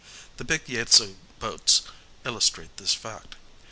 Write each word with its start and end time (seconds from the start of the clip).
The 0.37 0.43
big 0.43 0.65
Yaidzu 0.65 1.13
boats 1.37 1.83
illustrate 2.25 2.75
this 2.77 2.95
fact. 2.95 3.35